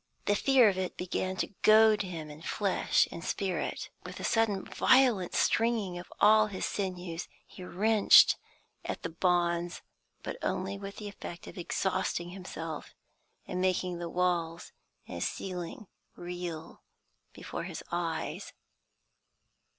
The 0.25 0.35
fear 0.35 0.67
of 0.67 0.79
it 0.79 0.97
began 0.97 1.35
to 1.35 1.53
goad 1.61 2.01
him 2.01 2.31
in 2.31 2.41
flesh 2.41 3.07
and 3.11 3.23
spirit. 3.23 3.91
With 4.03 4.19
a 4.19 4.23
sudden 4.23 4.65
violent 4.65 5.35
stringing 5.35 5.99
of 5.99 6.11
all 6.19 6.47
his 6.47 6.65
sinews, 6.65 7.27
he 7.45 7.63
wrenched 7.63 8.35
at 8.83 9.03
the 9.03 9.09
bonds, 9.11 9.83
but 10.23 10.37
only 10.41 10.79
with 10.79 10.95
the 10.95 11.07
effect 11.07 11.45
of 11.45 11.55
exhausting 11.55 12.31
himself 12.31 12.95
and 13.45 13.61
making 13.61 13.99
the 13.99 14.09
walls 14.09 14.71
and 15.07 15.21
ceiling 15.21 15.85
reel 16.15 16.81
before 17.31 17.65
his 17.65 17.83
eyes. 17.91 18.53